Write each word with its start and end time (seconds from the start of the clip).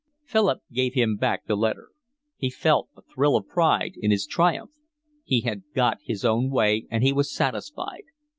Philip 0.25 0.61
gave 0.73 0.95
him 0.95 1.15
back 1.15 1.45
the 1.45 1.55
letter. 1.55 1.89
He 2.35 2.49
felt 2.49 2.89
a 2.97 3.03
thrill 3.03 3.35
of 3.35 3.47
pride 3.47 3.91
in 3.97 4.09
his 4.09 4.25
triumph. 4.25 4.71
He 5.23 5.41
had 5.41 5.61
got 5.75 5.99
his 6.03 6.25
own 6.25 6.49
way, 6.49 6.87
and 6.89 7.03
he 7.03 7.13
was 7.13 7.31
satisfied. 7.31 8.05